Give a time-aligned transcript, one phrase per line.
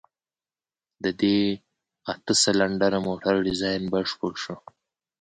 [1.03, 1.39] د دې
[2.13, 4.55] اته سلنډره موټر ډيزاين بشپړ شو.